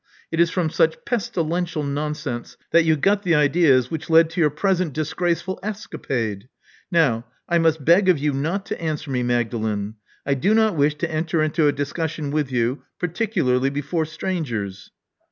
[0.31, 4.49] It is from such pestilential nonsense that you got the ideas which led to your
[4.49, 6.49] present disgraceful escapade.
[6.91, 9.97] Now, I must beg of you not to answer me, Magdalen.
[10.25, 14.89] I do not wish to enter into a discussion with you, par ticularly before strangers."